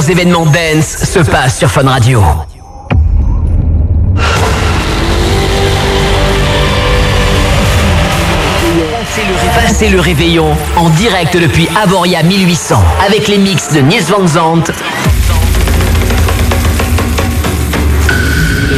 [0.00, 2.22] événements dance se passent sur Fun Radio.
[9.54, 14.72] Passez le réveillon en direct depuis Avoria 1800 avec les mix de Niels Van Zandt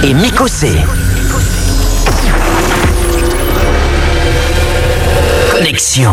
[0.05, 0.73] et Mikosé.
[5.51, 6.13] Connexion.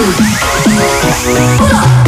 [0.00, 1.99] ほら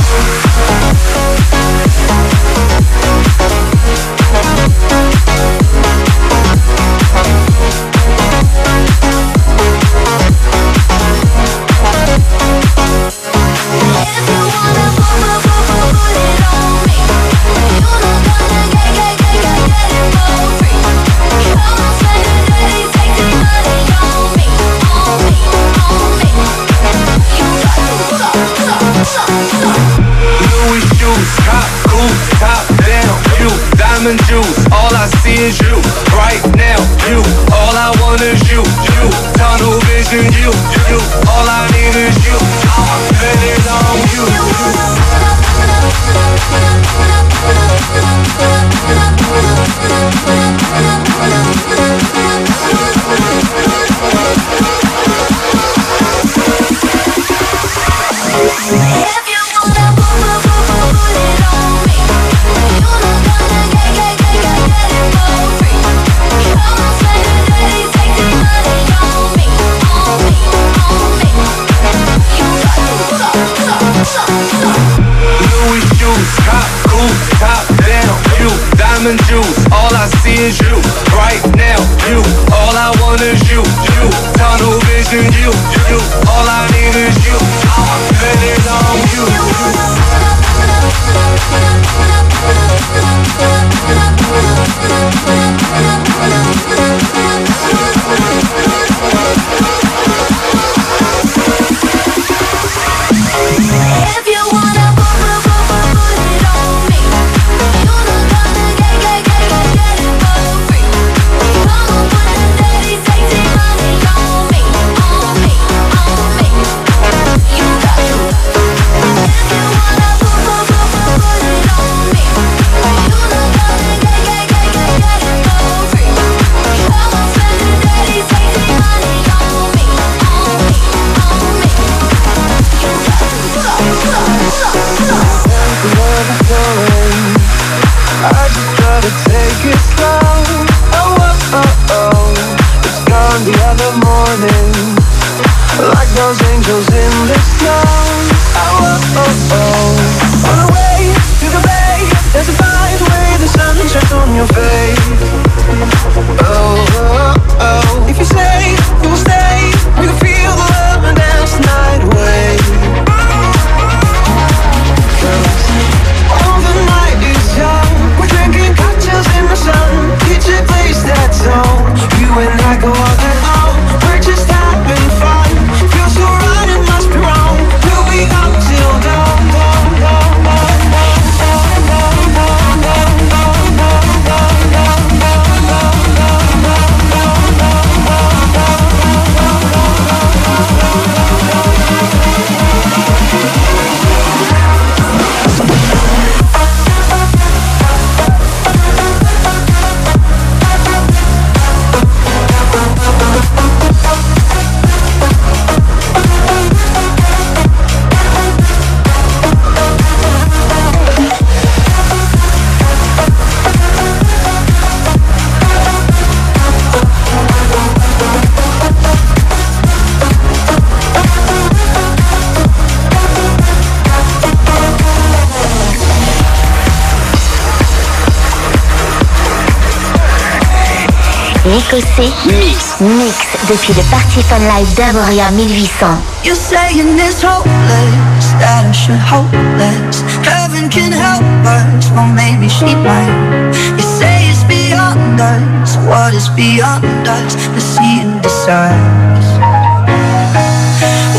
[232.23, 232.97] écoutez Mix.
[233.01, 233.37] Mix
[233.69, 236.09] depuis le Party Fun Live d'Avoria 1800.
[236.45, 240.23] You're saying it's hopeless, that I should hopeless.
[240.43, 243.73] Heaven can help us, well maybe she might.
[243.97, 247.55] You say it's beyond us, what is beyond us?
[247.75, 249.47] The sea and decides.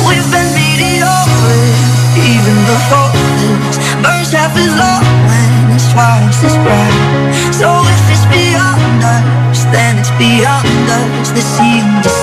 [0.07, 1.79] We've been meteoric,
[2.17, 3.77] even before this.
[4.03, 7.53] Burns half as long when it's twice as bright.
[7.53, 10.62] So if it's beyond us, then it's beyond
[11.33, 12.22] the sea.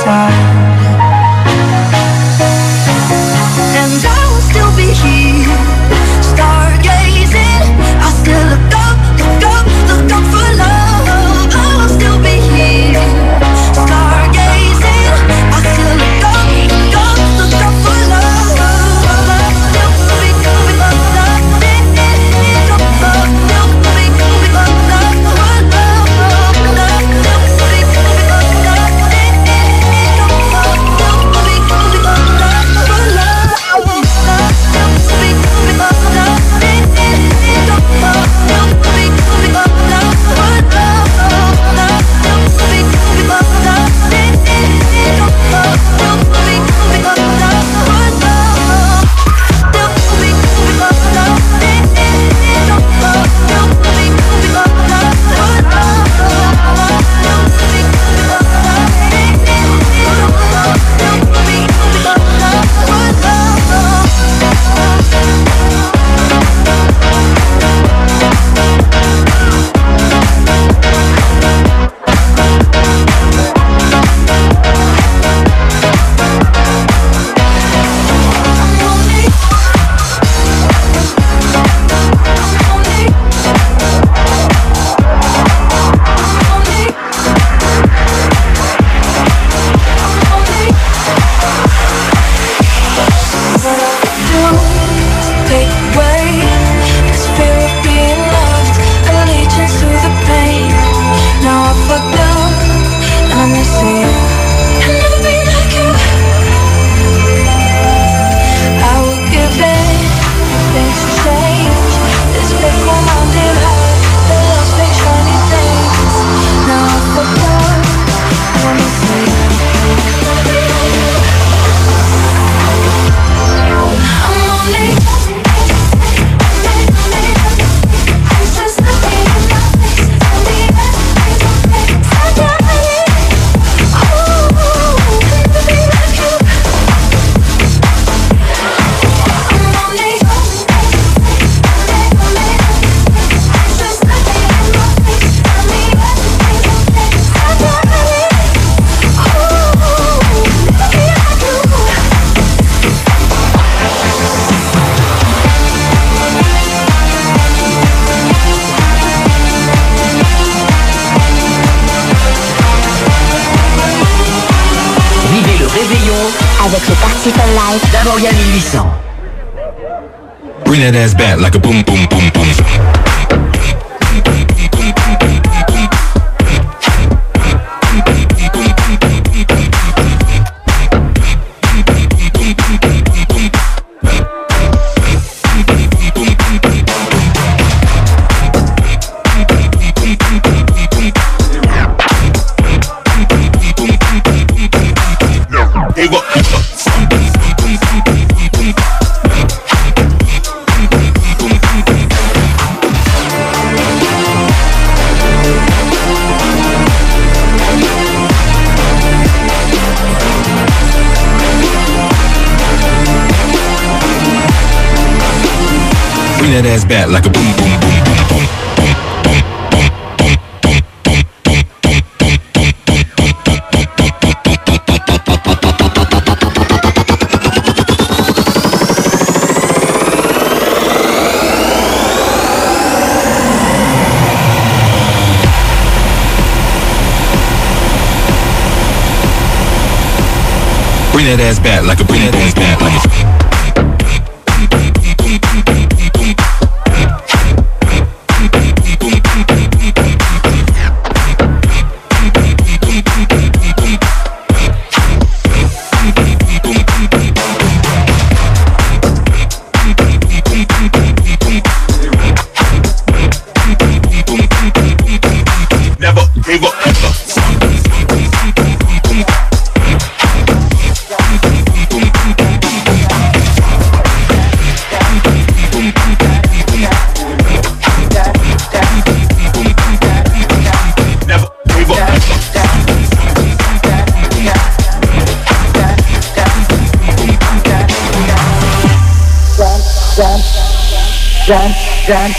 [291.50, 291.73] dun,
[292.07, 292.30] dun,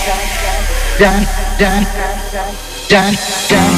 [0.97, 1.27] dun,
[1.59, 1.83] dun,
[2.31, 2.53] dun,
[2.87, 3.13] dun.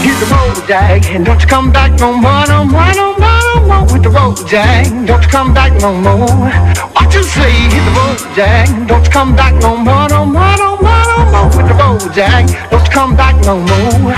[0.06, 3.42] Here's the roll, Jack, and don't you come back no more, no more, no more,
[3.50, 3.84] no more.
[3.92, 6.52] With the roll, Jack, don't you come back no more.
[6.94, 7.50] What you say?
[7.50, 11.26] Here's the roll, Jack, don't you come back no more, no more, no more, no
[11.34, 11.50] more.
[11.58, 14.14] With the roll, Jack, don't you come back no more.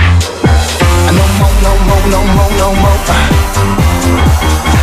[1.16, 3.00] No more, no more, no more, no more.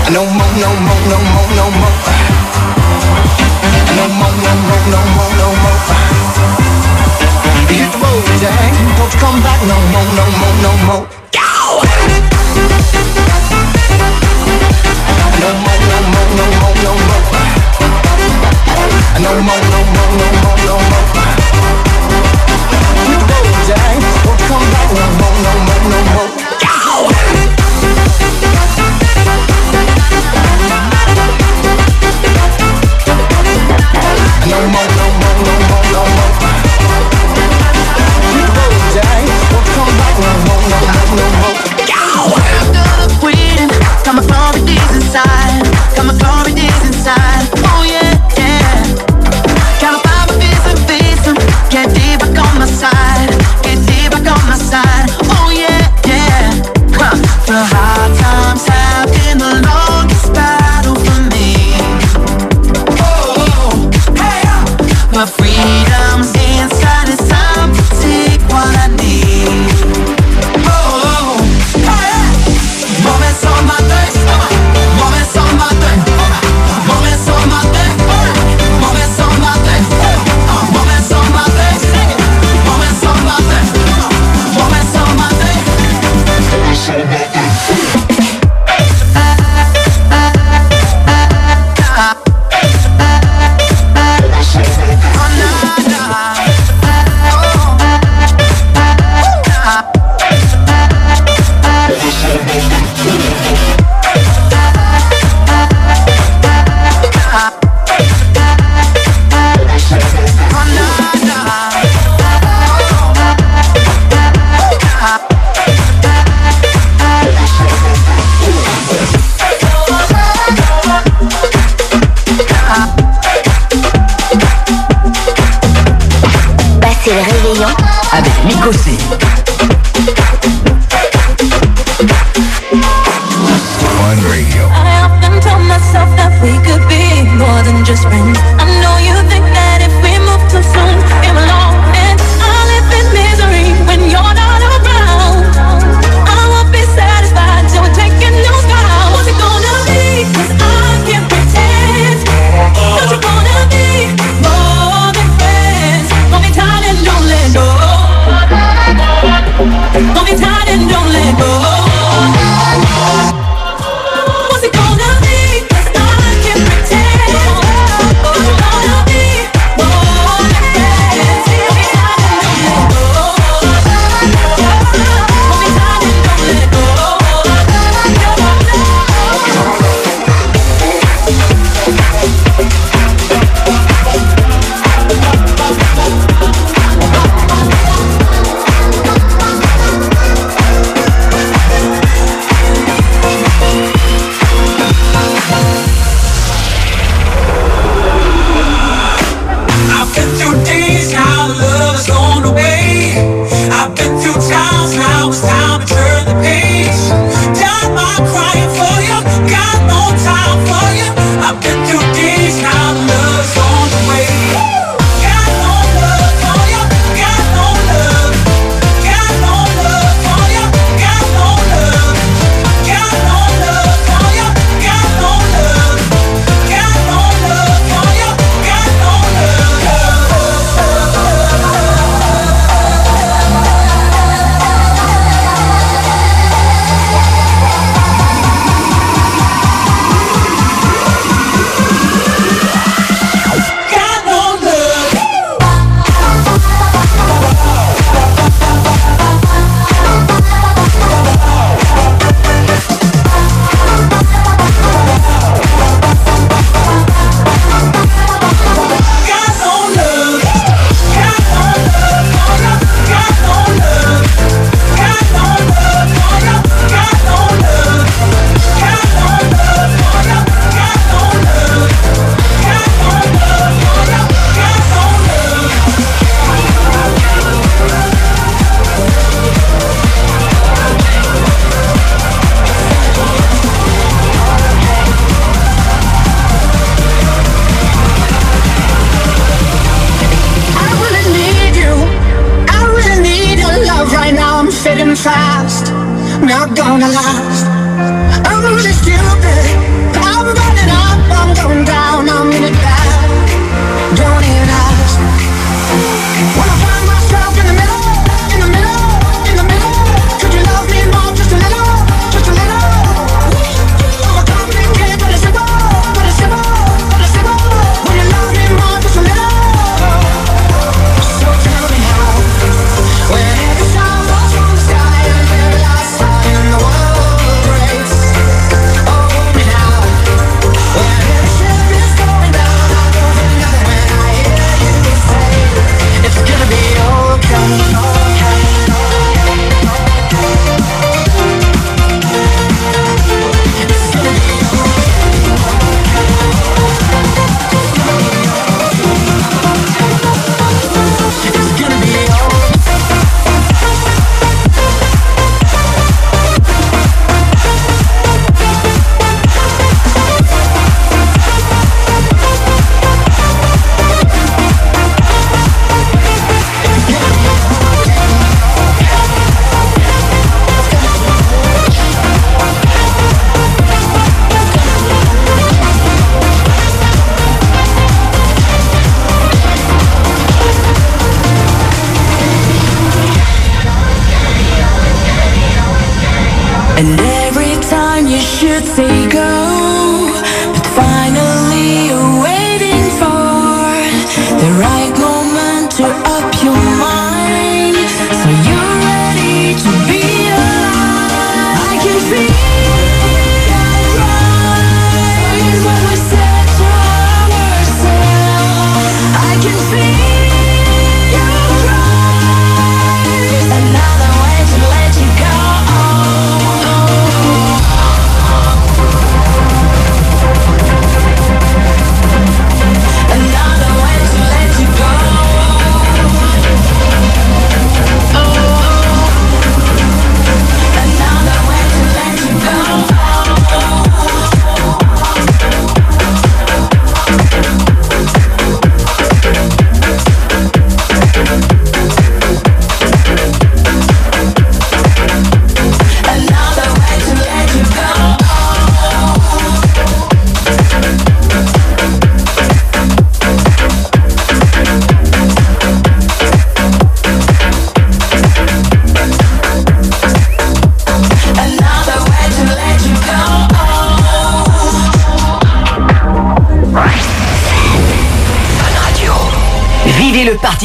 [0.09, 1.93] No more, no more, no more, no more.
[3.93, 5.22] No more, no more, no more.
[9.19, 10.25] come back no no no
[10.63, 10.97] no no.
[11.31, 11.83] Go!
[15.41, 16.23] No more, no no
[16.83, 17.23] no more.
[19.23, 19.92] No more, no more.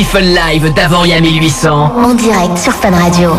[0.09, 1.93] Fun Live d'Avoria 1800.
[2.03, 3.31] En direct sur Fun Radio.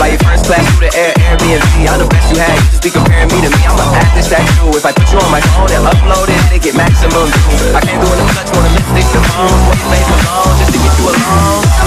[0.00, 1.84] Fly your first class through the air, Airbnb.
[1.84, 2.56] I'm the best you had.
[2.56, 3.60] You just be comparing me to me.
[3.68, 4.72] I'ma act this that true.
[4.72, 7.28] If I put you on my phone and upload it, they get maximum.
[7.76, 9.52] I can't do it in touch, wanna lipstick your phone.
[9.68, 11.79] What's your face alone, just to get you alone.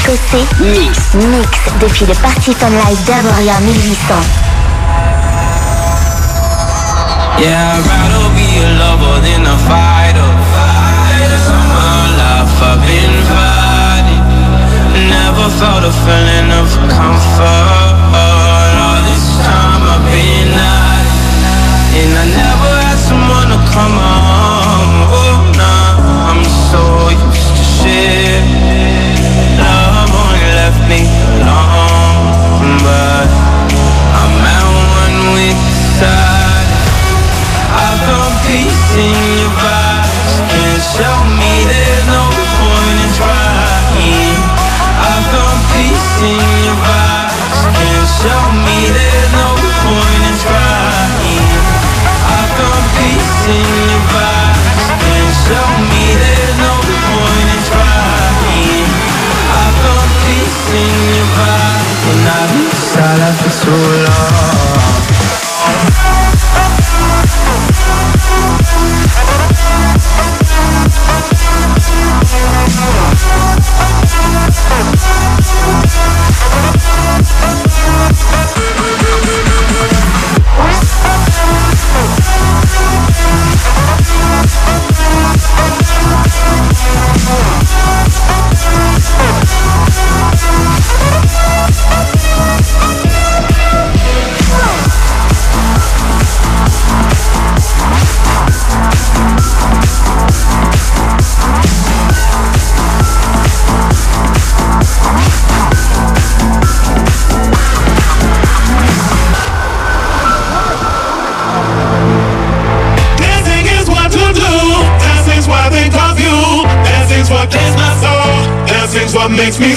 [0.00, 1.14] Écossais Mix.
[1.14, 1.48] Mix
[1.80, 4.14] depuis le Party Fun Live d'Arboria 1800.
[7.38, 10.30] Yeah, I'd rather be a lover than a fighter.
[10.52, 11.40] fighter.
[11.74, 14.24] My life I've been fighting.
[15.08, 17.89] Never felt a feeling of comfort.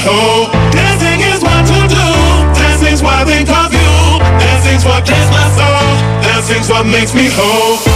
[0.03, 2.07] Dancing is what to do.
[2.59, 4.19] Dancing's why they call you.
[4.37, 6.23] Dancing's what my soul.
[6.23, 7.92] Dancing's what makes me whole.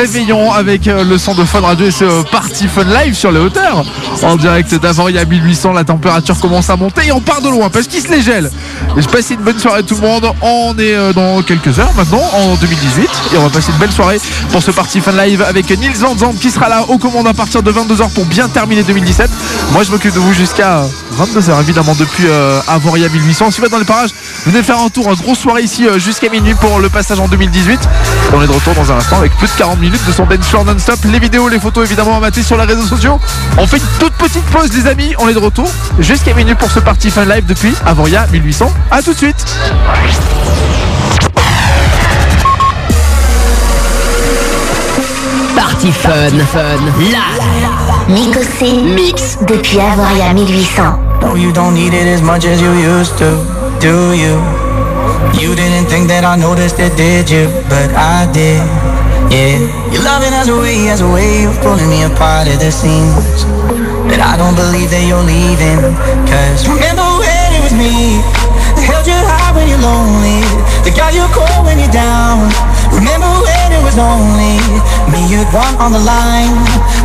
[0.00, 3.30] Réveillon avec euh, le son de Fun Radio et ce euh, Party Fun Live sur
[3.30, 3.84] les hauteurs.
[4.22, 7.86] En direct d'Avoria 1800, la température commence à monter et on part de loin parce
[7.86, 8.50] qu'il se les gèle.
[8.96, 10.26] Et je passe une bonne soirée tout le monde.
[10.40, 13.10] On est euh, dans quelques heures maintenant, en 2018.
[13.34, 14.18] Et on va passer une belle soirée
[14.50, 17.34] pour ce Party Fun Live avec Nils Van Zandt qui sera là aux commandes à
[17.34, 19.30] partir de 22h pour bien terminer 2017.
[19.72, 20.82] Moi, je m'occupe de vous jusqu'à
[21.18, 22.24] 22h évidemment depuis
[22.68, 23.50] Avoria 1800.
[23.50, 24.14] Si vous êtes dans les parages,
[24.46, 27.28] venez faire un tour, une grosse soirée ici euh, jusqu'à minuit pour le passage en
[27.28, 27.74] 2018.
[27.74, 30.24] Et on est de retour dans un instant avec plus de 40 minutes de son
[30.24, 30.98] dance floor non-stop.
[31.04, 33.18] Les vidéos, les photos évidemment à mater sur les réseaux sociaux.
[33.58, 36.70] On fait une toute petite pause les amis, on est de retour jusqu'à minuit pour
[36.70, 38.72] ce Party Fun Live depuis Avoria 1800.
[38.90, 39.44] A tout de suite.
[45.56, 46.38] Party Fun.
[46.52, 46.80] Fun.
[46.98, 47.70] Live.
[48.08, 48.72] Nico C.
[48.82, 49.38] Mix.
[49.46, 51.10] Depuis Avoria 1800.
[51.22, 53.44] No, you don't need it as much as you used to,
[53.80, 54.36] do you?
[55.40, 57.48] You didn't think that I noticed it, did you?
[57.72, 58.60] But I did,
[59.32, 59.56] yeah.
[59.88, 63.48] Your loving has a way, has a way of pulling me apart at the seams.
[64.04, 65.80] But I don't believe that you're leaving.
[66.28, 68.20] Cause remember when it was me
[68.76, 70.44] that held you high when you're lonely,
[70.84, 72.52] that got you cold when you're down.
[72.92, 74.60] Remember when it was only
[75.08, 76.52] me you'd want on the line,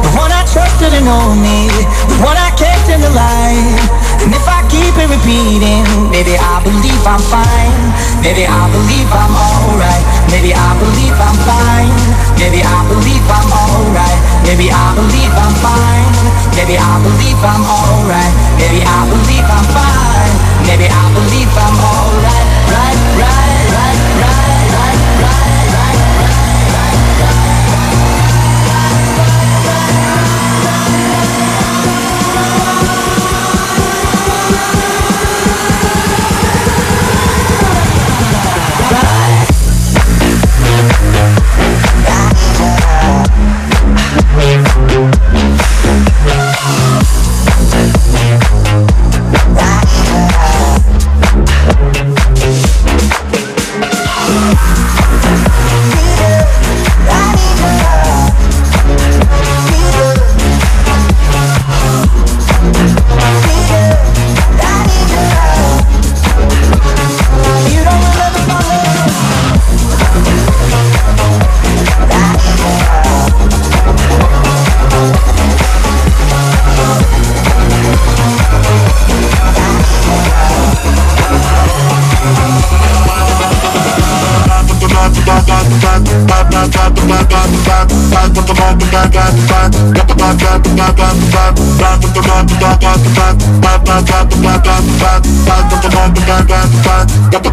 [0.03, 1.07] the one I trusted and
[1.39, 1.71] me,
[2.11, 3.79] the one I kept in the light.
[4.19, 4.54] And if I
[4.95, 7.83] keep it repeating, maybe I believe I'm fine.
[8.23, 10.05] Maybe I believe I'm alright.
[10.31, 11.91] Maybe I believe I'm fine.
[12.39, 14.19] Maybe I believe I'm alright.
[14.47, 16.15] Maybe I believe I'm fine.
[16.55, 18.33] Maybe I believe I'm alright.
[18.55, 20.33] Maybe I believe I'm fine.
[20.63, 22.34] Maybe I believe I'm alright.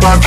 [0.05, 0.19] Ah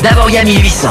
[0.00, 0.90] D'abord, il y a 1800.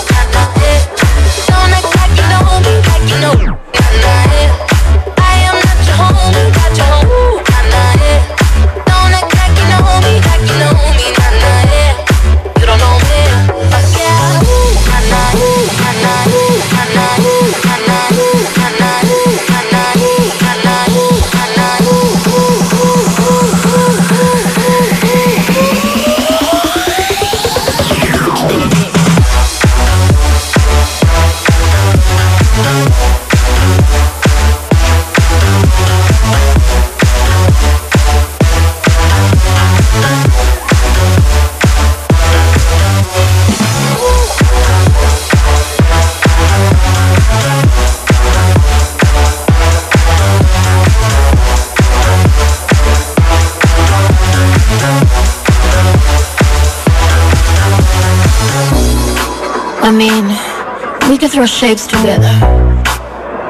[61.41, 62.39] throw shapes together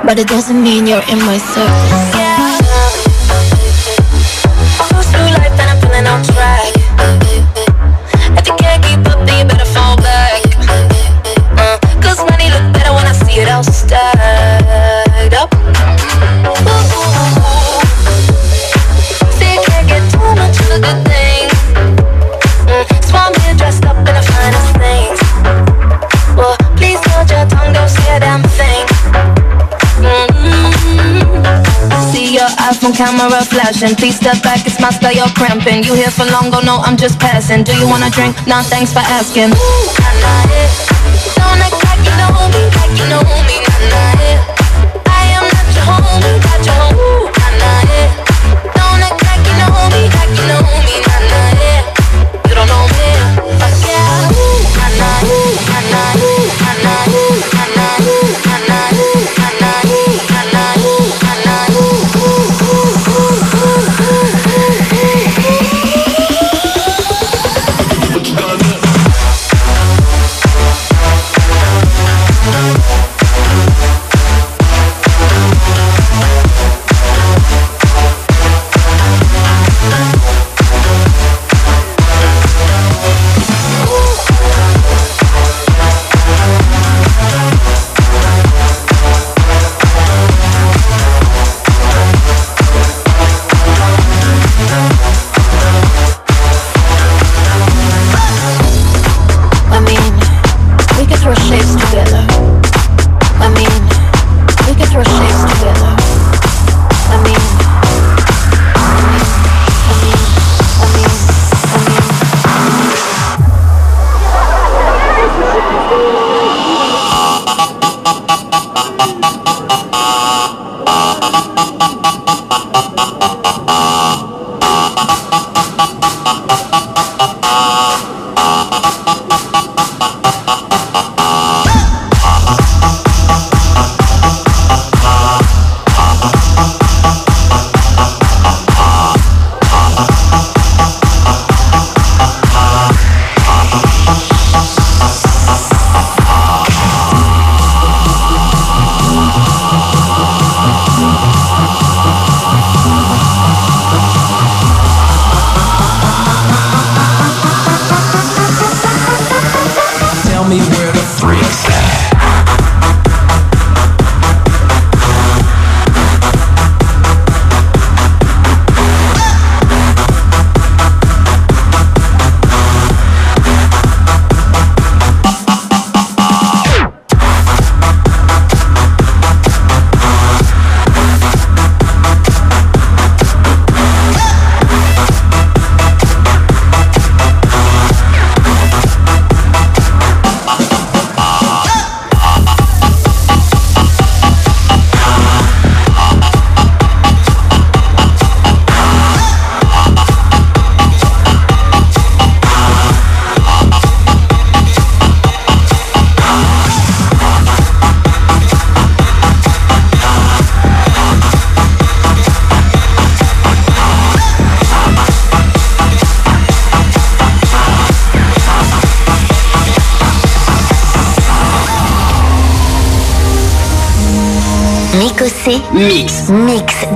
[0.05, 2.20] But it doesn't mean you're in my circle.
[32.91, 33.95] on camera flashing.
[33.95, 35.83] Please step back, it's my style, you're cramping.
[35.83, 37.63] You here for long, go no, I'm just passing.
[37.63, 38.35] Do you wanna drink?
[38.47, 39.51] Nah, thanks for asking.
[39.51, 40.71] Ooh, I'm it.
[41.35, 43.60] Don't act like you know me, like you know me.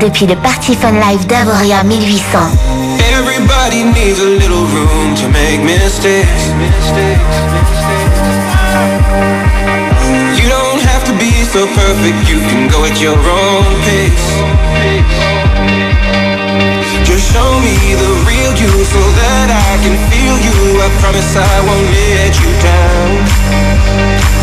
[0.05, 2.37] Depuis le Party Fun Live d'Avoria 1800.
[3.17, 6.45] Everybody needs a little room to make mistakes.
[10.37, 14.29] You don't have to be so perfect, you can go at your own pace.
[17.03, 20.85] Just show me the real you so that I can feel you.
[20.85, 23.09] I promise I won't let you down.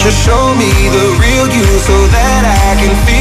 [0.03, 3.12] Just show me the real you so that I can feel.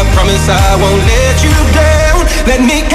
[0.00, 2.24] I promise I won't let you down.
[2.48, 2.89] Let me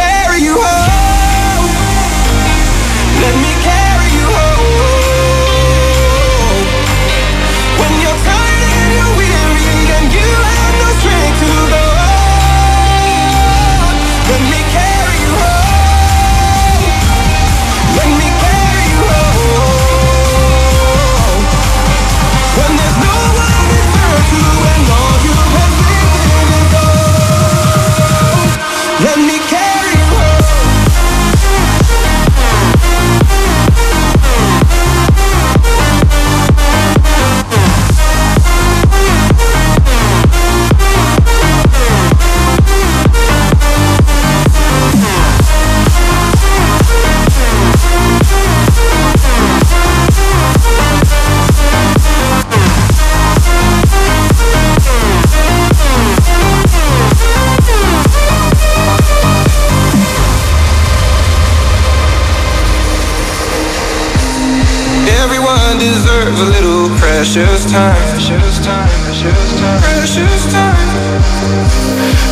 [67.75, 67.99] time.
[68.15, 70.87] Precious time, precious time, precious time.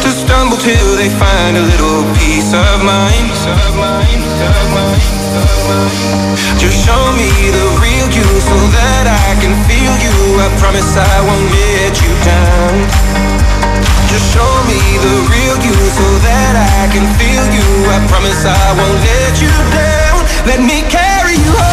[0.03, 3.27] To stumble till they find a little peace of mind.
[6.63, 10.15] Just show me the real you so that I can feel you.
[10.39, 12.73] I promise I won't let you down.
[14.07, 17.67] Just show me the real you so that I can feel you.
[17.91, 20.19] I promise I won't let you down.
[20.47, 21.72] Let me carry you home.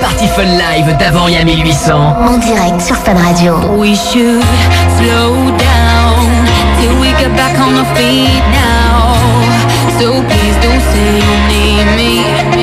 [0.00, 2.16] Fun Live d'Avoria 1800.
[2.20, 3.56] En direct sur Fun Radio.
[3.76, 4.42] We should
[4.98, 6.46] slow down
[6.80, 9.16] till we get back on our feet now.
[9.98, 12.57] So please don't say you need me.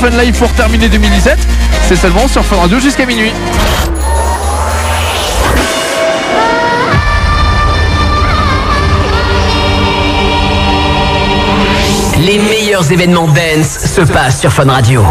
[0.00, 1.38] Fun Live pour terminer 2017.
[1.82, 3.32] C'est seulement sur Fun Radio jusqu'à minuit.
[12.18, 15.04] Les meilleurs événements dance se passent sur Fun Radio.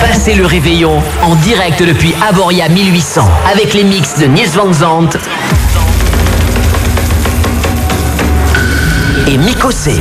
[0.00, 5.18] Passez le, réveillon en direct depuis Aboria 1800 avec les mix de Nils Van Zandt
[9.26, 10.00] et Mikosé.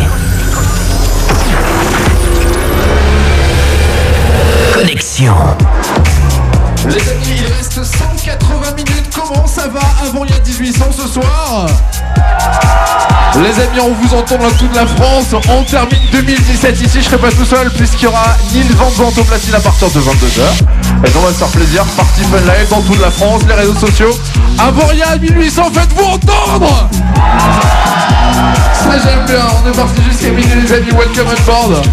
[4.73, 5.35] Connexion.
[6.87, 9.09] Les amis, il reste 180 minutes.
[9.15, 11.67] Comment ça va avant il y a 1800 ce soir?
[13.35, 15.33] Les amis, on vous entend dans toute la France.
[15.49, 16.99] On termine 2017 ici.
[17.01, 19.89] Je serai pas tout seul puisqu'il y aura Neil Van Zandt au platine à partir
[19.89, 21.05] de 22h.
[21.05, 21.85] Et on va se faire plaisir.
[21.97, 24.17] Party Fun Live dans toute la France, les réseaux sociaux.
[24.59, 26.89] Avoria 1800, faites-vous entendre
[28.33, 31.83] Ça j'aime bien, on est parti jusqu'à minuit les amis, welcome on board.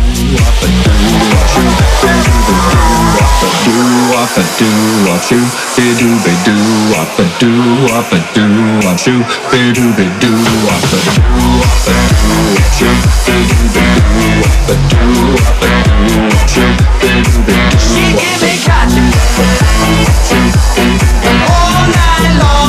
[17.81, 18.15] She
[18.65, 18.89] can
[20.75, 22.60] be caught all night long.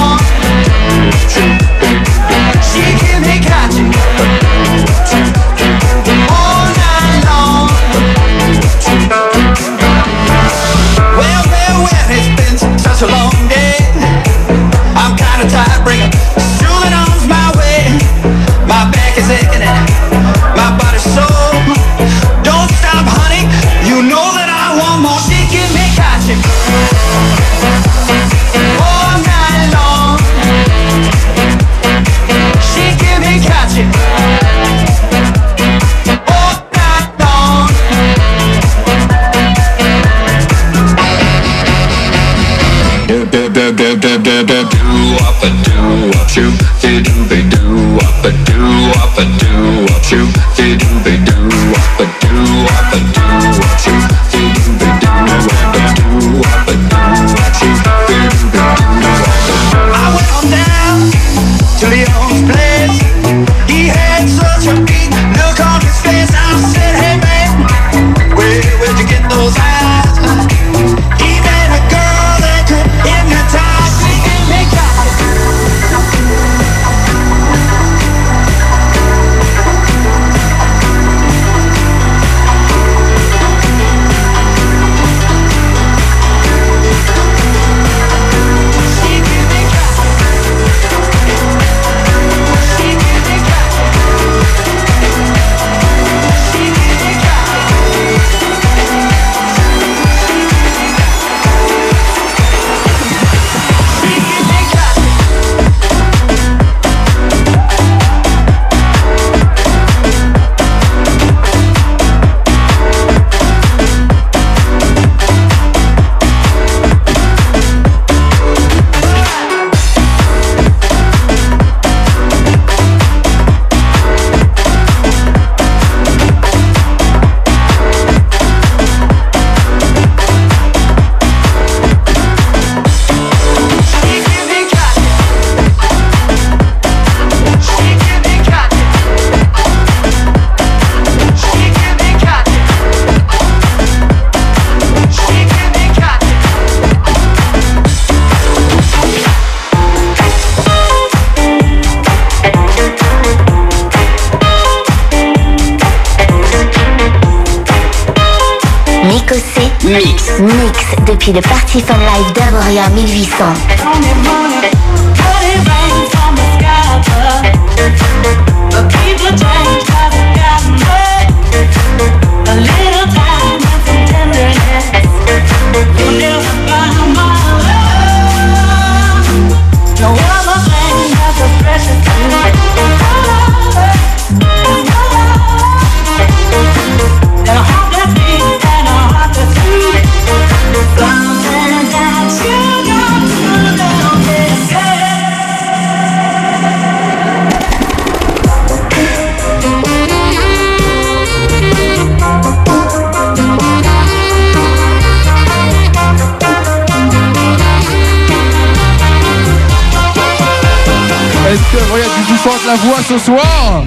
[212.43, 213.83] Chante la voix ce soir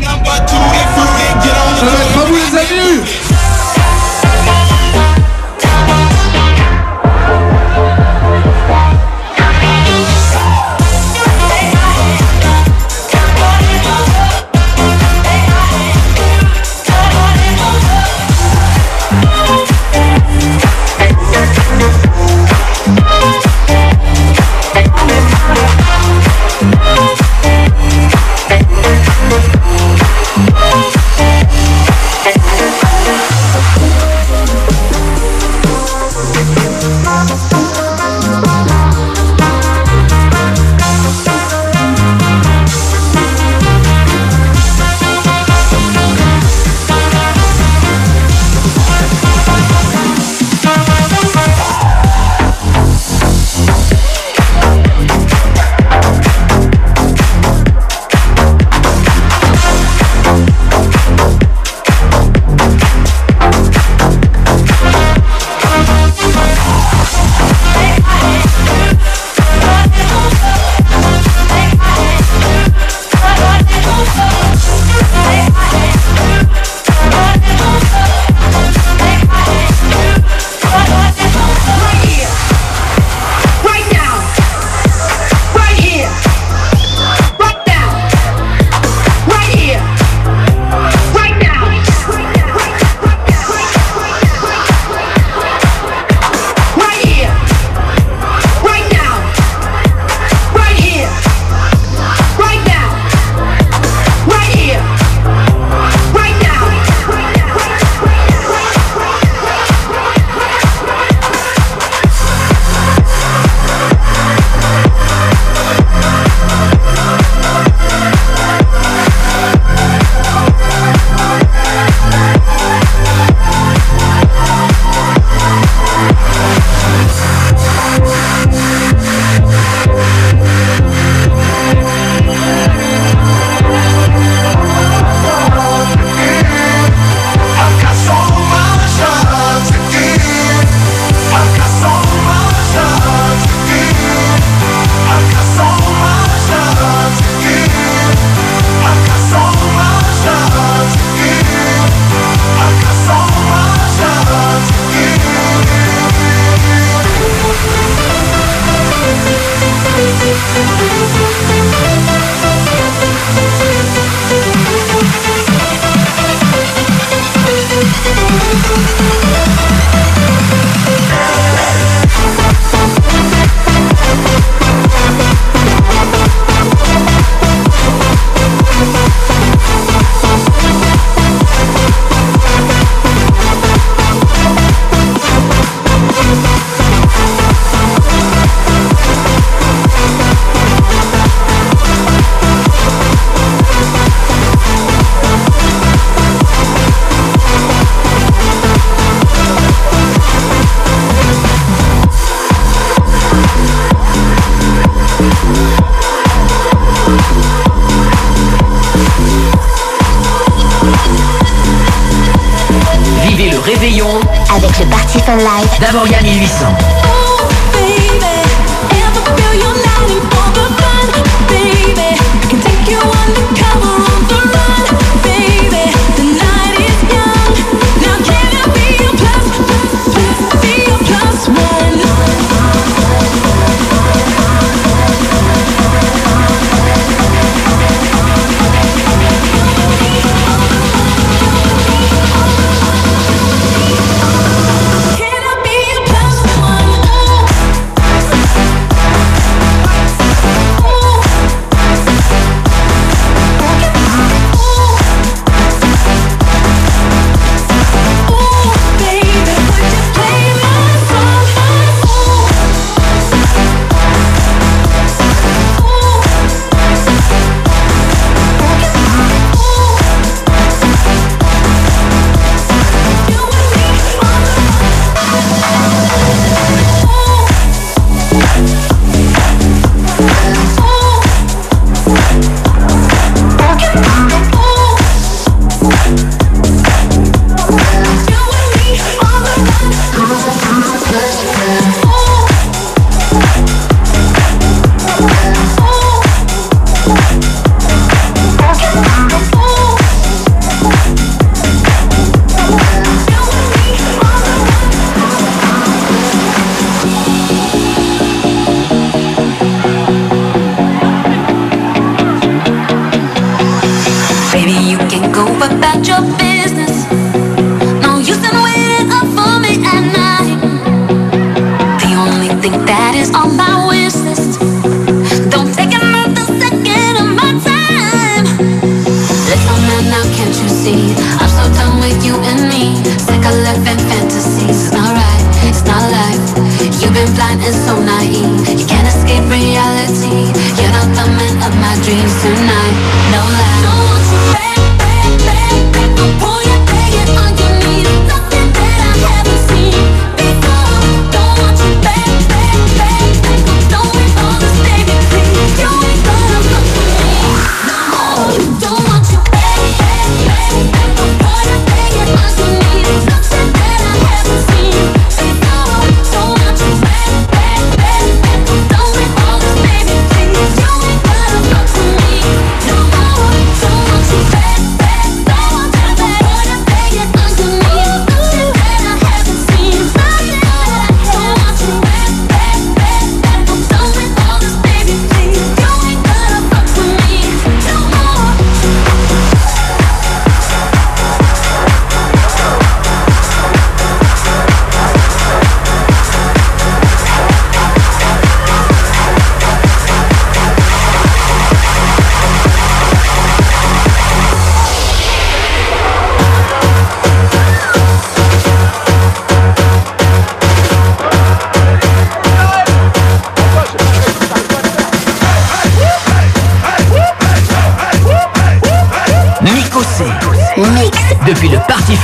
[215.85, 216.94] Live d'Avoria 1800.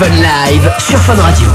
[0.00, 1.46] Fun Live sur Fun Radio.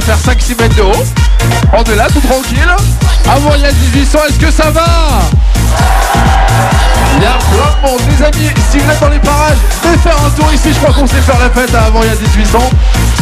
[0.00, 1.04] Faire 5-6 mètres de haut.
[1.72, 2.76] On est là tout tranquille.
[3.28, 4.86] Avant il y a 1800, est-ce que ça va?
[7.16, 7.38] Il y de.
[8.08, 10.72] Les amis, si vous êtes dans les parages, venez faire un tour ici.
[10.72, 12.58] Je crois qu'on sait faire la fête avant il y a 1800.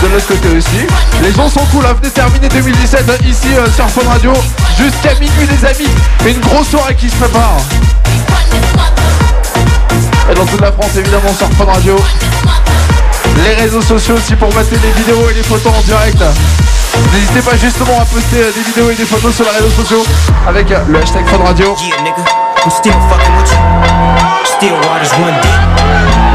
[0.02, 0.86] de l'autre côté aussi.
[1.22, 4.32] Les gens sont cool, venez terminer 2017 euh, ici euh, sur Fun Radio
[4.78, 5.90] jusqu'à minuit les amis.
[6.24, 7.58] Mais une grosse soirée qui se prépare.
[10.30, 11.96] Et dans toute la France évidemment sur Fun Radio.
[13.44, 16.22] Les réseaux sociaux aussi pour mettre les vidéos et les photos en direct.
[17.12, 20.04] N'hésitez pas justement à poster des vidéos et des photos sur les réseaux sociaux
[20.46, 21.76] avec le hashtag Fun Radio.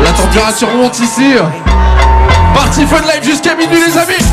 [0.03, 1.34] La température monte ici.
[2.53, 4.26] Party Fun Live jusqu'à minuit les amis.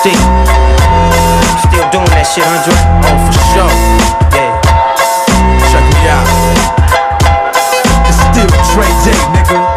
[0.00, 0.12] Still,
[1.64, 2.72] still doing that shit, Andre?
[3.02, 3.72] Oh, for sure.
[4.32, 4.52] Yeah.
[5.72, 6.28] Check me out.
[8.06, 9.67] It's still Dre Day, nigga.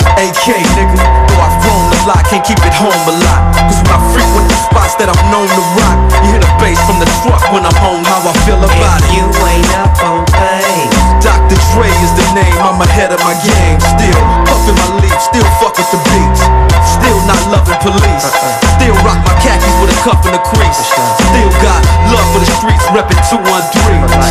[0.42, 0.98] AK, nigga.
[1.30, 3.54] Though I've grown a lot, can't keep it home a lot.
[3.70, 6.82] Cause when I frequent the spots that I'm known to rock, you hear the bass
[6.90, 9.14] from the truck when I'm home, how I feel about it.
[9.14, 10.98] You ain't up on pace.
[11.22, 11.58] Dr.
[11.78, 13.78] Dre is the name, I'm ahead of my game.
[13.86, 16.71] Still puffin' my leaf, still fuck with the beats.
[17.02, 18.30] Still not loving police.
[18.78, 20.82] Still rock my khakis with a cuff and a crease.
[20.86, 21.82] Still got
[22.14, 23.42] love for the streets, reppin' 213.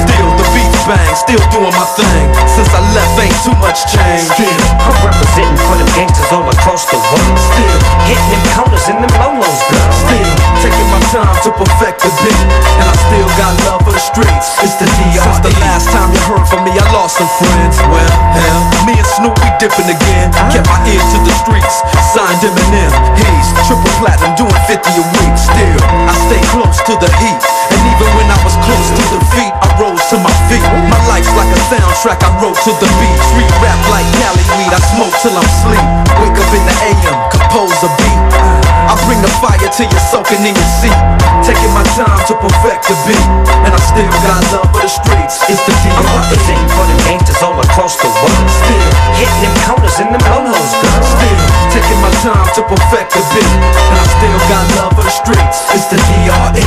[0.06, 2.26] Still the beats bang, still doing my thing.
[2.46, 4.26] Since I left, ain't too much change.
[4.38, 7.38] Still, I'm representing for them gangsters all across the world.
[7.38, 9.90] still, Hitting them counters and them lolos, girl.
[10.06, 10.30] still
[10.62, 12.46] taking my time to perfect the beat.
[12.78, 14.46] And I still got love for the streets.
[14.62, 15.24] It's the DR.
[15.26, 17.76] Since the last time you heard from me, I lost some friends.
[17.86, 20.30] Well, hell, me and Snoop, we dipping again.
[20.52, 21.82] Kept my ear to the streets.
[22.12, 22.92] Signed Eminem.
[23.16, 25.34] He's triple platinum, doing 50 a week.
[25.36, 27.40] Still, I stay close to the heat.
[27.72, 30.62] And even when I was close to defeat, rose to my feet.
[30.92, 33.18] My life's like a soundtrack, I wrote to the beat.
[33.32, 35.86] Street rap like Cali weed, I smoke till I'm sleep.
[36.20, 38.20] Wake up in the AM, compose a beat.
[38.90, 41.00] I bring the fire till you're soaking in your seat.
[41.46, 43.26] Taking my time to perfect the beat.
[43.64, 45.40] And I still got love for the streets.
[45.48, 46.28] It's the I'm DR.
[46.28, 48.46] representing for them gangsters all across the world.
[48.50, 48.84] Still,
[49.16, 51.02] Hitting them counters and them lolos, girl.
[51.06, 51.40] still
[51.72, 53.48] taking my time to perfect the beat.
[53.48, 55.56] And I still got love for the streets.
[55.72, 56.66] It's the DRE.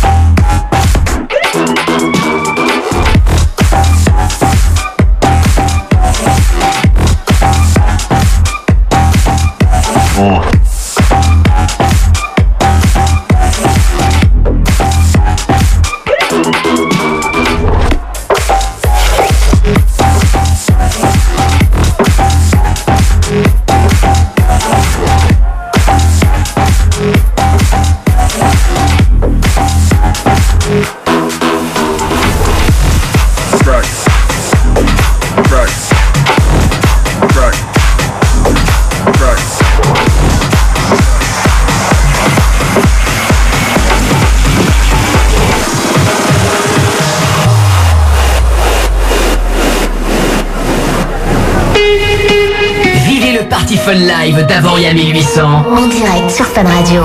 [53.85, 55.65] Fun Live d'Avoria 1800.
[55.75, 57.01] En direct sur Fun Radio.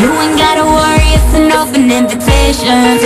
[0.00, 2.98] You ain't gotta worry, it's an open invitation.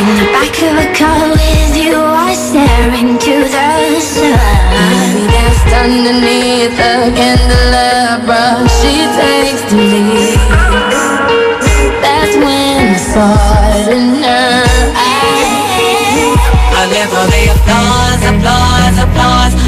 [0.00, 4.38] In the back of a car with you, I stare into the sun.
[5.14, 8.66] We danced underneath the candelabra.
[8.80, 10.38] She takes the lead.
[12.00, 13.36] That's when I saw
[13.76, 14.64] it in her
[14.96, 15.84] eyes.
[16.72, 19.63] I live for the applause, applause, applause.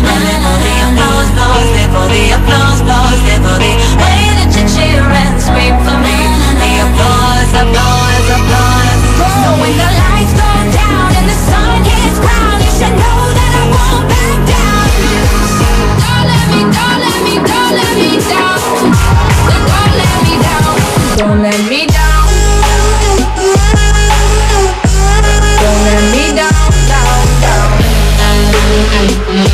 [1.96, 3.72] For the applause, applause, live for the
[4.04, 6.12] way that you cheer and scream for me.
[6.60, 9.00] The applause, applause, applause.
[9.16, 10.44] So when the lights go
[10.76, 14.92] down and the sun hits ground, you should know that I won't back down.
[16.04, 18.60] Don't let me, don't let me, don't let me down.
[19.48, 20.76] Don't let me down.
[21.16, 22.28] Don't let me down.
[25.64, 26.60] Don't let me down,
[26.92, 29.45] down, down.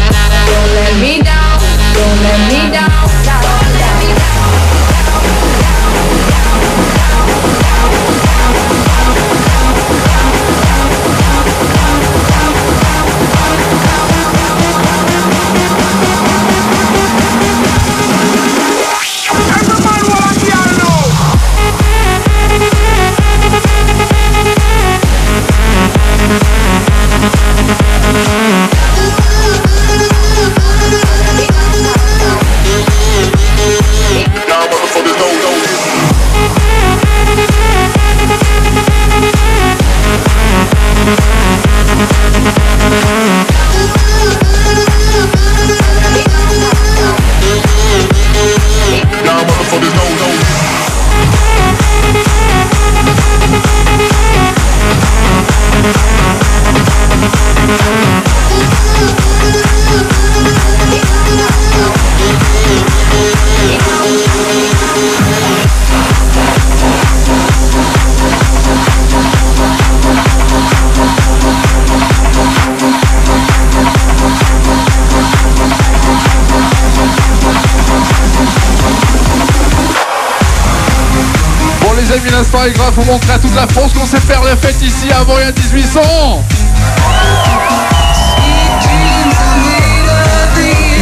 [82.62, 85.34] pas grave, faut montrer à toute la France qu'on sait faire la fête ici avant
[85.38, 86.44] il y a 1800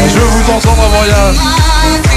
[0.09, 1.11] Je vous entendre avant il
[2.07, 2.10] y.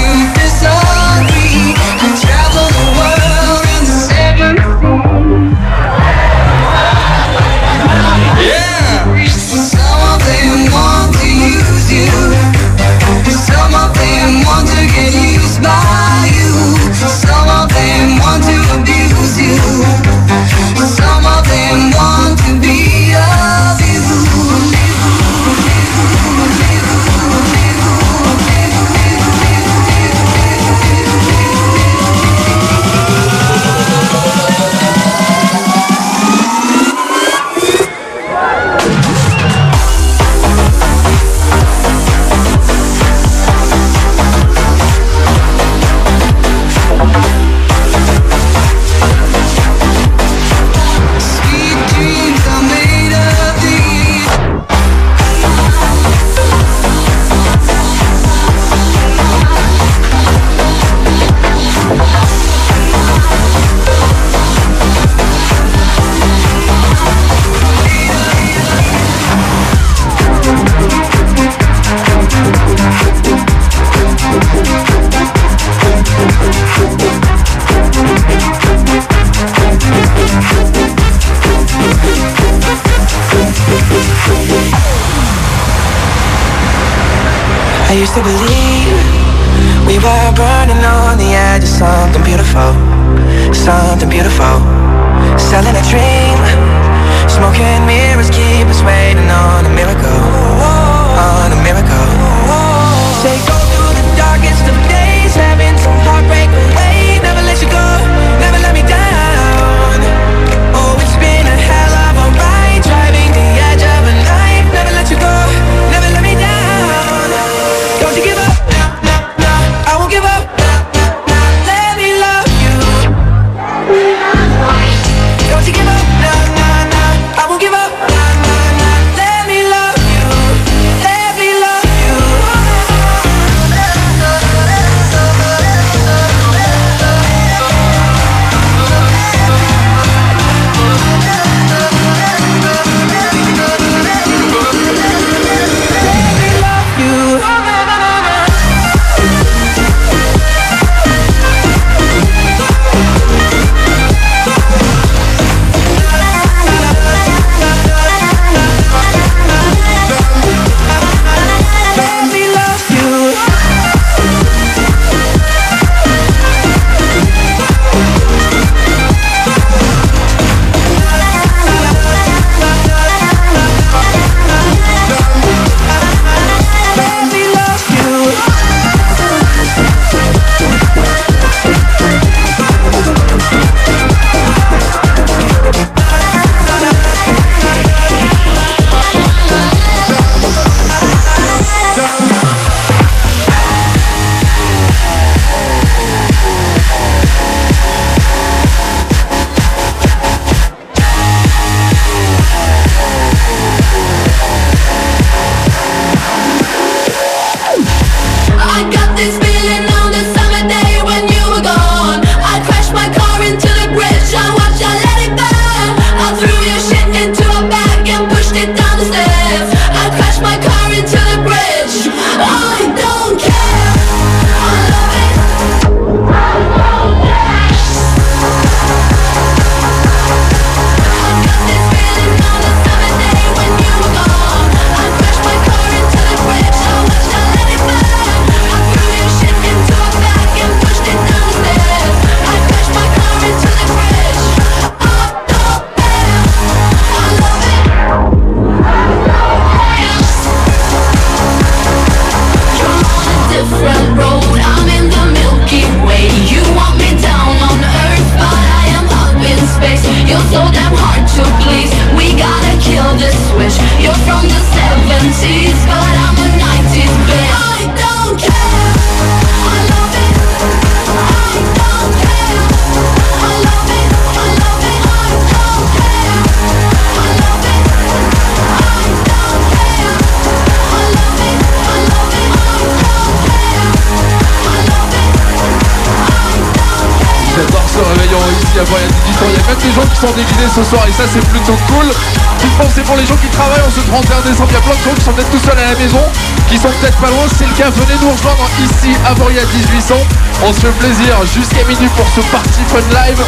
[290.14, 292.06] qui sont déguisés ce soir et ça c'est plutôt cool.
[292.06, 294.94] Petite pensée pour les gens qui travaillent en ce 31 décembre, il y a plein
[294.94, 296.22] de gens qui sont peut-être tout seuls à la maison,
[296.68, 300.14] qui sont peut-être pas loin, c'est le cas, venez nous rejoindre ici à Voria 1800.
[300.62, 303.42] On se fait plaisir jusqu'à minuit pour ce party fun live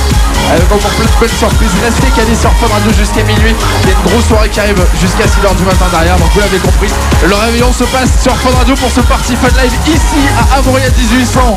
[0.52, 1.74] avec encore plein de belles surprises.
[1.82, 3.54] Restez calés sur Fun Radio jusqu'à minuit.
[3.82, 6.40] Il y a une grosse soirée qui arrive jusqu'à 6h du matin derrière, donc vous
[6.40, 6.90] l'avez compris.
[7.24, 10.90] Le réveillon se passe sur Fun Radio pour ce party fun live ici à Avoria
[10.90, 11.56] 1800.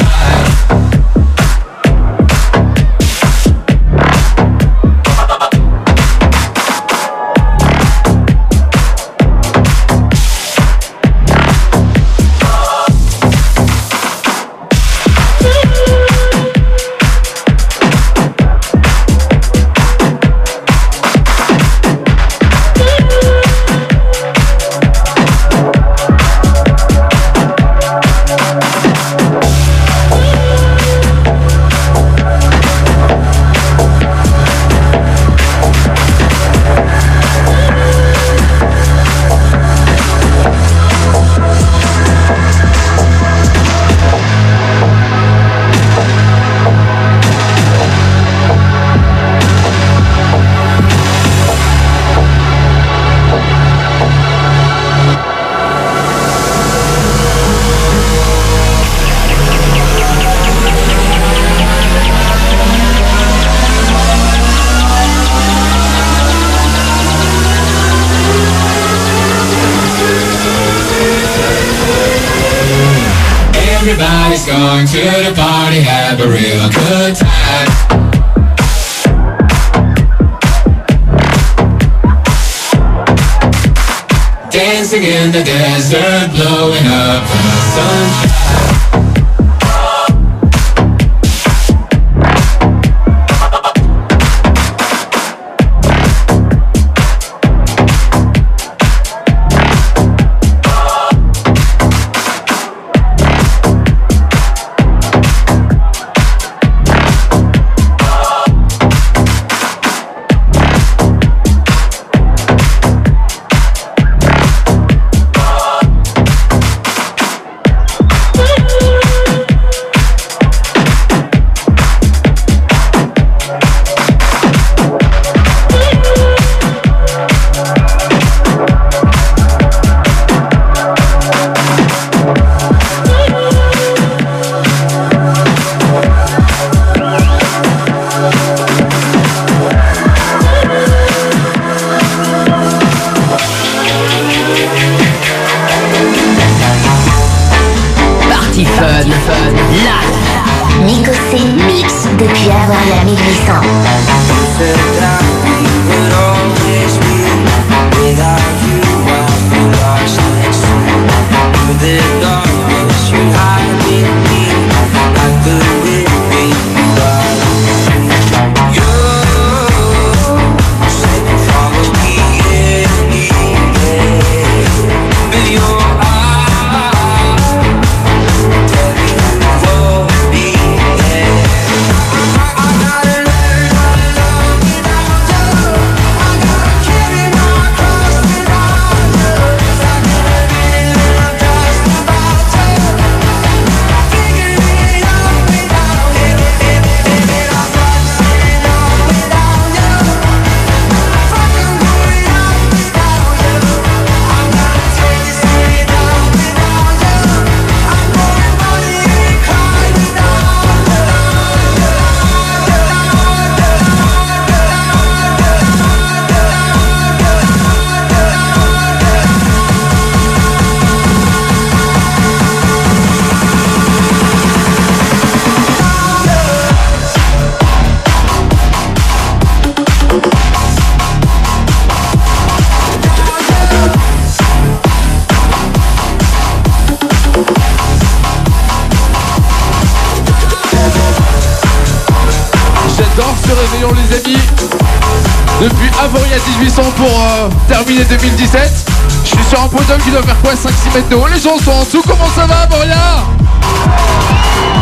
[250.91, 253.25] Quoi 5-6 mètres de haut Les gens sont en dessous, comment ça va Avoria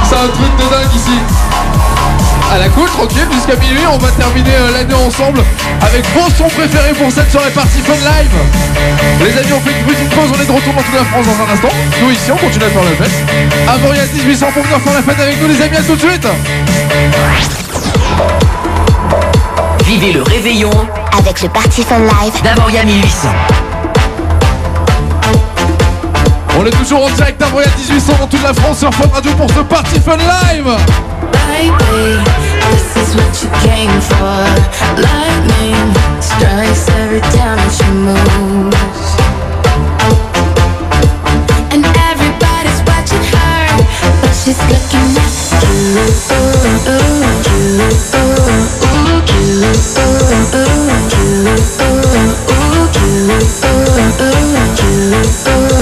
[0.03, 1.19] C'est un truc de dingue ici
[2.51, 5.43] à la cool, tranquille, jusqu'à minuit, on va terminer euh, l'année ensemble
[5.83, 8.31] avec vos sons préférés pour cette soirée partie fun live.
[9.19, 11.27] Les amis, on fait une petite pause, on est de retour dans toute la France
[11.27, 11.69] dans un instant.
[12.01, 13.11] Nous ici, on continue à faire la fête.
[13.67, 16.27] Avoria 1800 pour venir faire la fête avec nous les amis, à tout de suite
[19.85, 20.71] Vivez le réveillon
[21.19, 23.29] Avec le Party Fun Live d'Avoria 1800.
[26.61, 29.49] On est toujours en direct d'Avoria 1800 dans toute la France sur Fun Radio pour
[29.49, 30.65] ce Party Fun Live
[31.31, 32.19] Baby,
[32.69, 34.43] this is what you came for.
[34.97, 38.75] Lightning strikes every time she moves.
[41.71, 43.77] And everybody's watching her,
[44.19, 45.31] but she's looking at
[45.63, 45.79] you.
[55.21, 55.78] This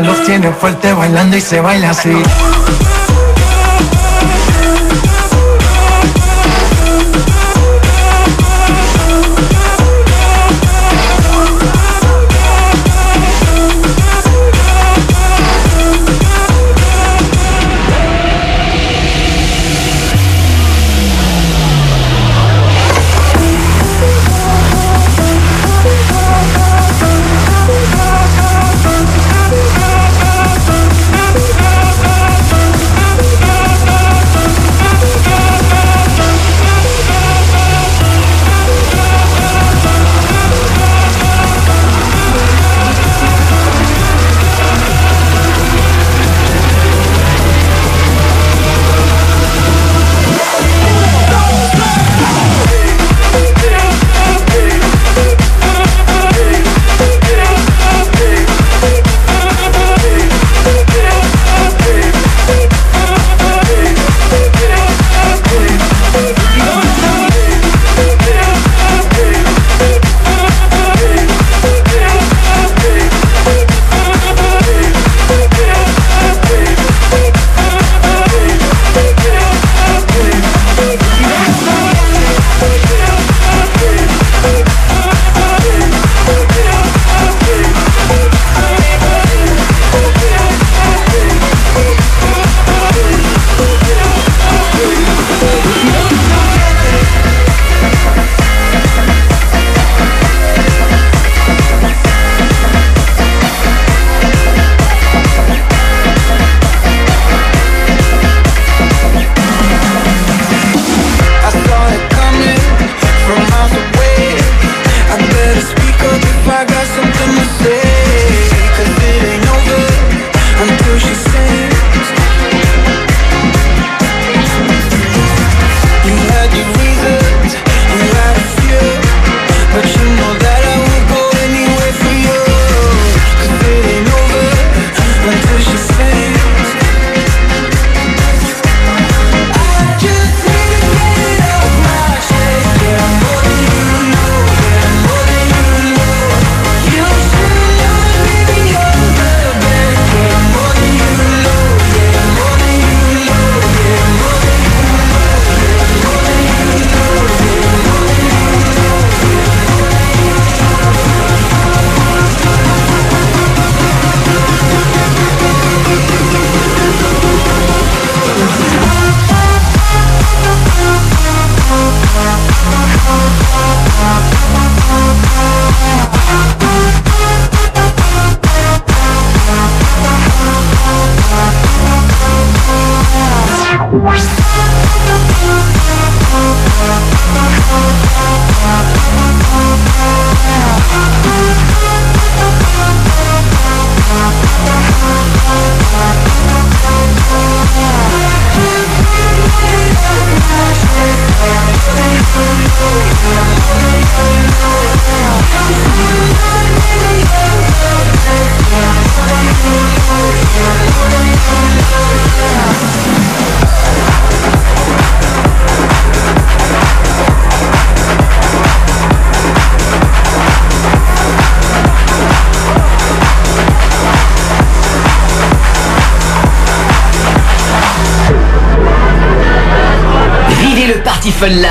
[0.00, 2.12] los tiene fuerte bailando y se baila así.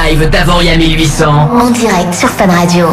[0.10, 1.50] live d'Avoria 1800.
[1.60, 2.88] En direct sur Fun Radio.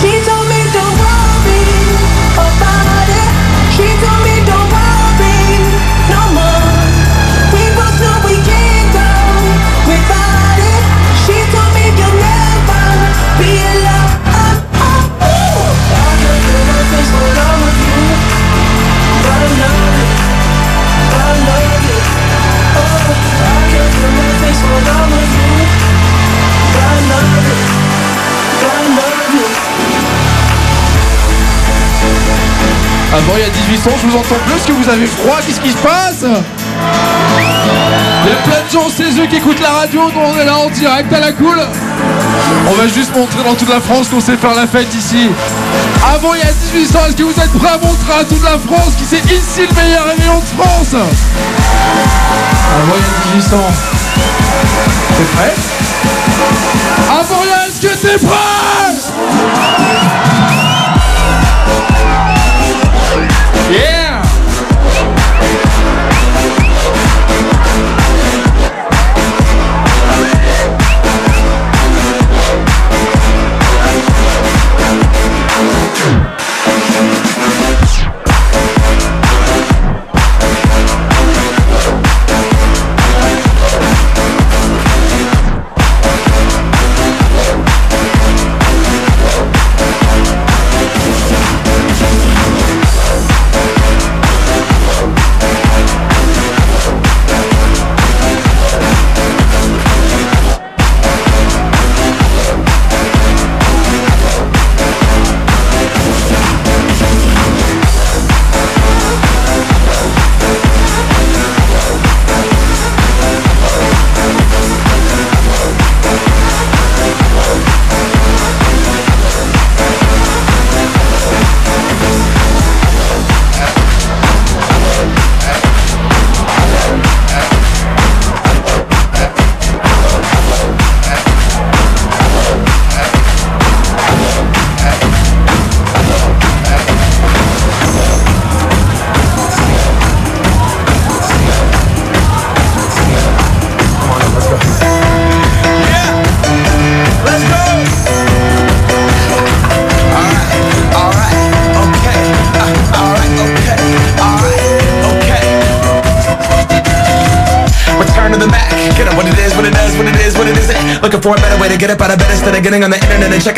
[0.00, 0.37] She's
[33.84, 36.24] je vous entends plus, que vous avez froid, qu'est-ce qui se passe?
[36.24, 36.30] Il
[38.28, 40.56] y a plein de gens chez eux qui écoutent la radio, nous on est là
[40.56, 41.60] en direct à la cool.
[42.68, 45.30] On va juste montrer dans toute la France qu'on sait faire la fête ici.
[46.12, 48.42] Avant il y a 18 ans, est-ce que vous êtes prêts à montrer à toute
[48.42, 50.94] la France qui c'est ici le meilleur réveillon de France?
[50.94, 51.06] Avant
[52.96, 53.04] il y
[53.36, 53.70] a 18 ans.
[55.16, 55.54] T'es prêt?
[57.10, 58.87] Avant il y a, est-ce que t'es prêt?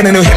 [0.00, 0.29] second in the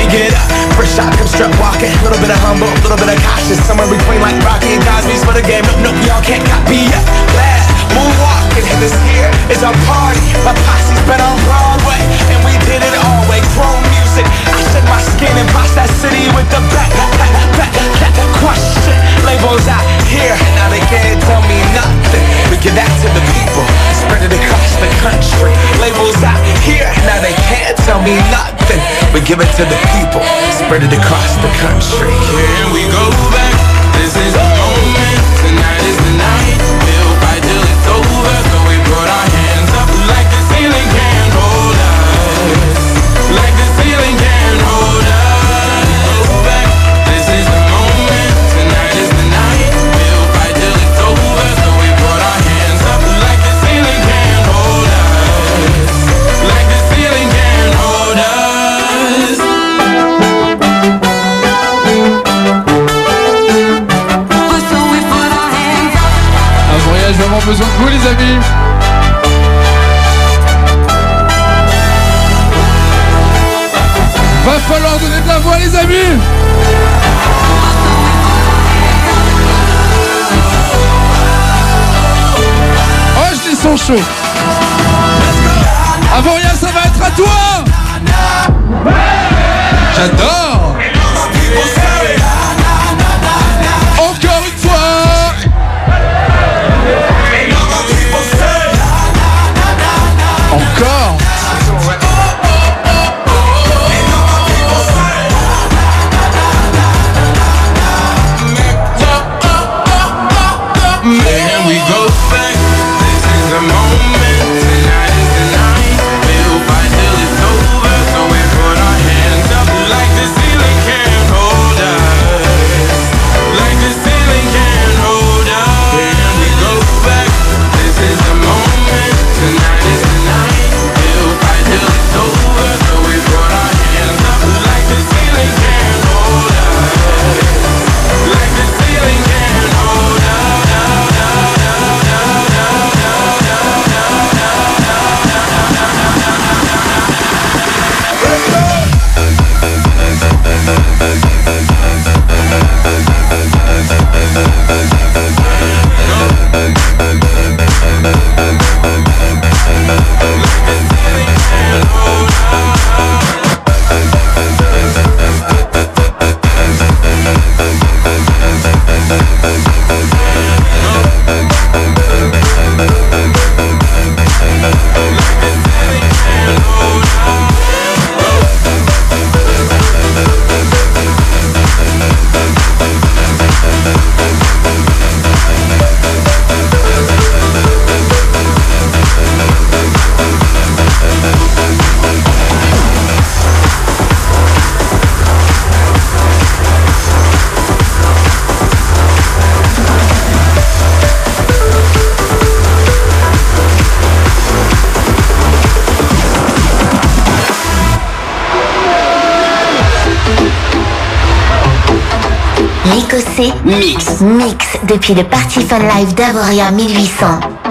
[214.87, 217.62] depuis le Party Fun Live d'Avoria 1800.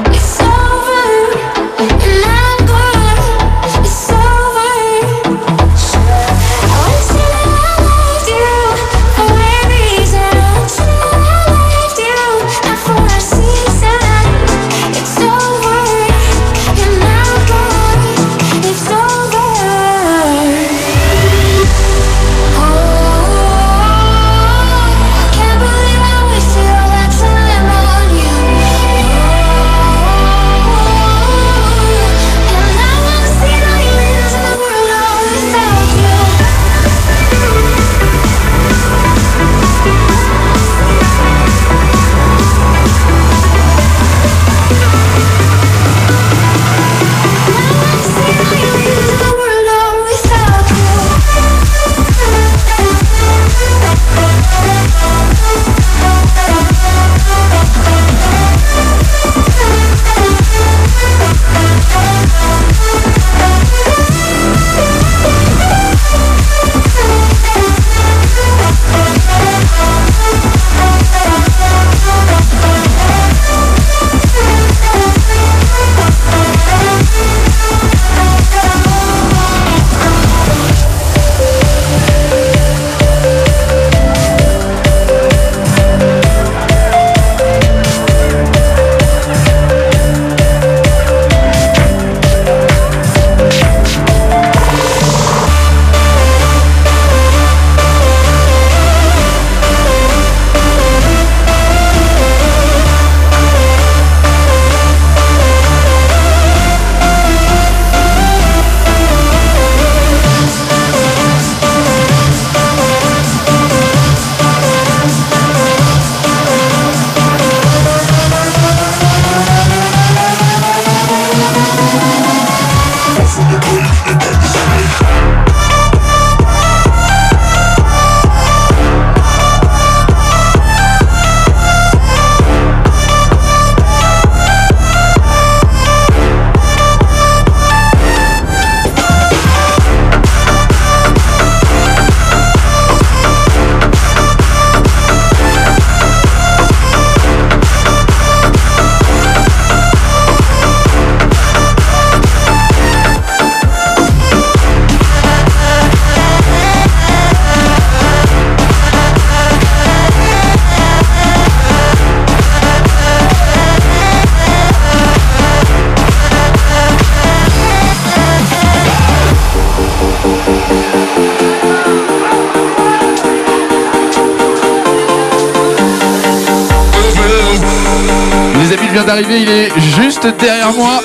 [179.15, 181.03] Il il est juste derrière moi.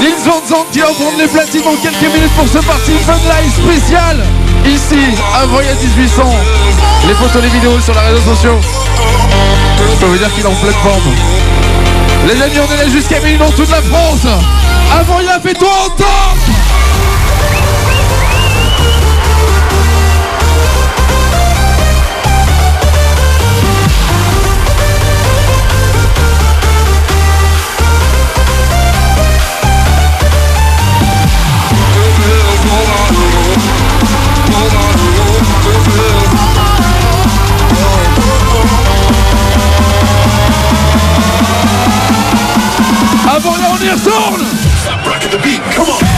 [0.00, 3.12] Nils Van Zandt qui va prendre les platines dans quelques minutes pour ce parti Fun
[3.12, 4.16] Live spécial.
[4.64, 5.04] Ici,
[5.36, 6.22] à Voya 1800.
[7.08, 8.58] Les photos, les vidéos sur les réseaux sociaux.
[9.78, 11.12] Je peux vous dire qu'il est en pleine forme.
[12.26, 14.26] Les amis, on est là jusqu'à minuit dans toute la France.
[14.98, 16.49] Avoria, fais-toi entendre
[43.90, 44.38] your zone.
[44.82, 45.60] Stop rocking the beat.
[45.74, 46.09] Come on.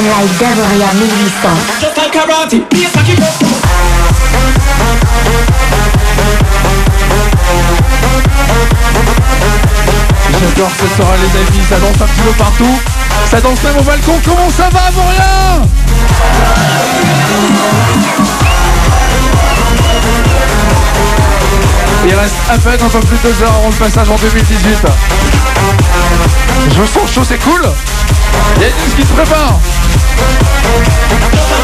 [0.00, 1.48] Live d'Avoria 1800.
[1.78, 3.14] Just like karate, be a saki
[10.40, 12.80] J'adore cette soirée les amis, ça danse un petit peu partout.
[13.30, 14.18] Ça danse même au balcon.
[14.24, 15.62] Comment ça va, Avoria
[22.06, 24.76] Il reste à peine un peu plus de deux heures avant le passage en 2018.
[26.74, 27.62] Je me sens chaud, c'est cool.
[28.56, 29.58] Il y a une qui se prépare.
[30.22, 31.61] どうぞ。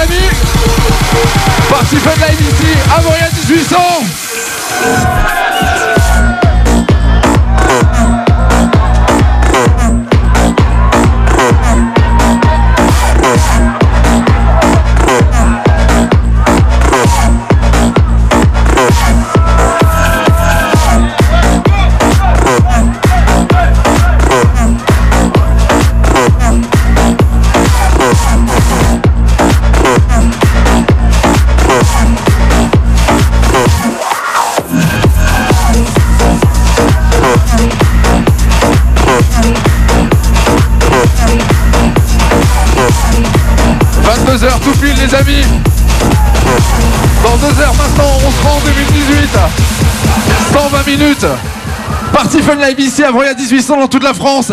[0.00, 0.30] Amis
[1.68, 4.09] Parti Fun Live ici, Avoria 1800
[45.00, 45.44] les amis.
[47.22, 49.28] Dans 2 heures maintenant on se rend en 2018
[50.52, 51.26] 120 minutes.
[52.12, 54.52] Parti Fun Live ici à Vroya 1800 dans toute la France